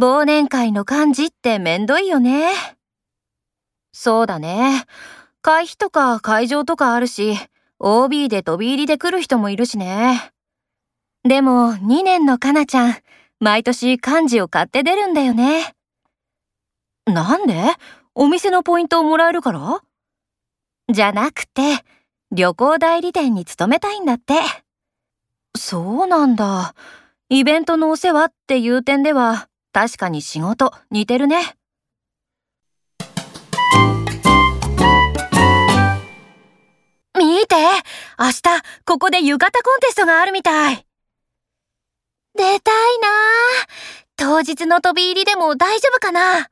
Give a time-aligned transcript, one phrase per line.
[0.00, 2.54] 忘年会の幹事ってめんどいよね。
[3.92, 4.86] そうだね。
[5.42, 7.36] 会費とか会場とかあるし、
[7.78, 10.32] OB で飛び入りで来る人もいるしね。
[11.22, 12.96] でも、2年のかなちゃん、
[13.40, 15.74] 毎年幹事を買って出るんだよね。
[17.04, 17.54] なんで？
[18.14, 19.82] お店のポイントをもらえるから？
[20.90, 21.84] じゃなくて、
[22.32, 24.32] 旅行代理店に勤めたいんだって。
[25.54, 26.74] そうなんだ。
[27.28, 31.56] イベントのお世話っていう点では、確かに仕事似てるね。
[37.18, 37.54] 見て
[38.18, 38.42] 明日、
[38.84, 40.86] ここで浴衣コンテストがあるみたい。
[42.36, 43.08] 出たいな
[44.16, 46.48] 当日の飛び入りでも大丈夫かな